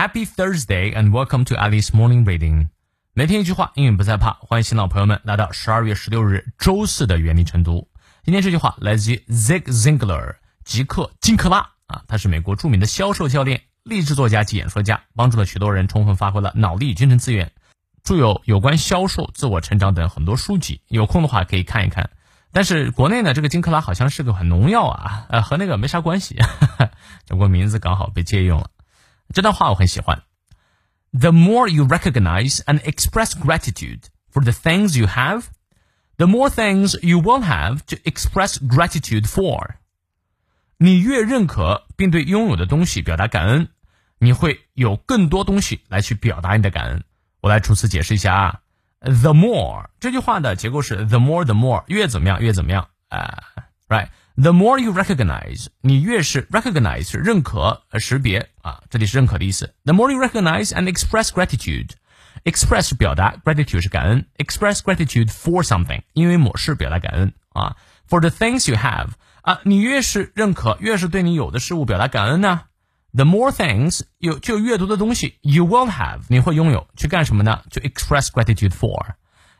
[0.00, 2.68] Happy Thursday and welcome to Alice Morning Reading。
[3.14, 4.34] 每天一句话，英语不再怕。
[4.34, 7.88] 欢迎新老朋友们来到十二月十六日周四的原力晨读。
[8.22, 17.50] 今天这句话来自于 Zig Ziglar，吉克金克拉啊，他是美国著名的销售教练、励志作家及演说家，帮助了许多人充分发挥了脑力与精神资源，
[18.04, 20.80] 著有有关销售、自我成长等很多书籍。
[20.86, 22.10] 有空的话可以看一看。
[22.52, 26.36] 但是国内呢，这个金克拉好像是个很农药啊，呃，和那个没啥关系，
[27.26, 28.70] 只不过名字刚好被借用了。
[29.33, 30.23] 这段话我很喜欢。
[31.11, 35.45] The more you recognize and express gratitude for the things you have,
[36.17, 39.75] the more things you will have to express gratitude for.
[40.77, 43.69] 你越认可并对拥有的东西表达感恩，
[44.17, 47.03] 你会有更多东西来去表达你的感恩。
[47.41, 48.59] 我来逐词解释一下啊。
[48.99, 53.43] The more 这句话的结构是 the more the more 越怎么样越怎么样啊、
[53.87, 54.07] uh,，right。
[54.37, 59.75] The more you recognize，你越是 recognize 是认可、识别啊，这里是认可的意思。
[59.83, 67.75] The more you recognize and express gratitude，express 是表达，gratitude 是感恩，express gratitude for something，因为某事表达感恩啊。
[68.09, 69.09] For the things you have
[69.43, 72.61] 啊，你越是认可，越是对你有的事物表达感恩呢。
[73.13, 77.61] The more things 有就越多的东西 you will have 你会拥有，去干什么呢？
[77.69, 79.13] 就 express gratitude for。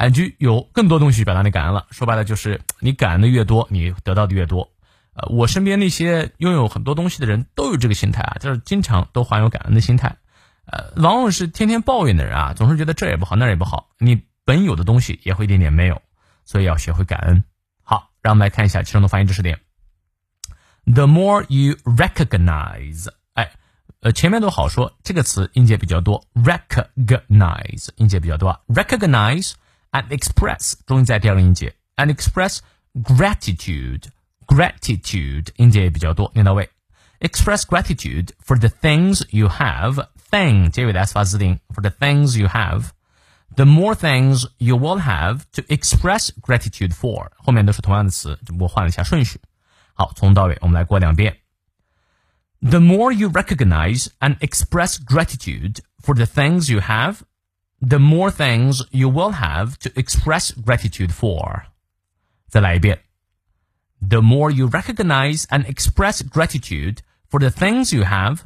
[0.00, 1.86] 感觉有更多东西表达你感恩了。
[1.90, 4.72] 说白了就是你感恩的越多，你得到的越多。
[5.12, 10.16] 呃，我身边那些拥有很多东西的人都有这个心态啊，就是经常都怀有感恩的心态。
[10.64, 16.00] 呃，往往是天天抱怨的人啊，总是觉得这也不好那也不好，你本有的东西也会一点点没有，
[16.46, 17.44] 所以要学会感恩。
[17.82, 19.60] 好，让我们来看一下其中的发音知识点。
[20.86, 23.50] The more you recognize，哎，
[24.00, 29.52] 呃，前面都好说，这个词音节比较多，recognize 音节比较多，recognize。
[29.91, 32.59] and express 中音在第二个音节，and express
[32.93, 34.05] gratitude
[34.45, 36.69] gratitude 音节也比较多，念到位。
[37.19, 43.65] Express gratitude for the things you have thing 结尾的 s 发字定 for the things you have。The
[43.65, 49.39] more things you will have to express gratitude for，后面都是同样的词，只不过换了一下顺序。
[49.93, 51.37] 好，从头到尾我们来过两遍。
[52.59, 57.19] The more you recognize and express gratitude for the things you have,
[57.79, 61.63] the more things you will have to express gratitude for.
[62.47, 62.99] 再来一遍.
[64.07, 66.97] The more you recognize and express gratitude
[67.29, 68.39] for the things you have,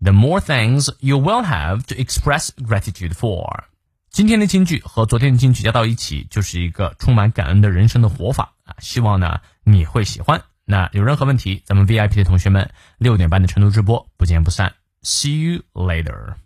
[0.00, 3.64] the more things you will have to express gratitude for.
[4.10, 8.74] 今天的金句和昨天的金句加到一起，就是一个充满感恩的人生的活法啊！
[8.78, 10.42] 希望呢你会喜欢。
[10.64, 14.74] 那有任何问题，咱们 VIP 的同学们六点半的晨读直播不见不散。
[15.02, 16.36] See you later.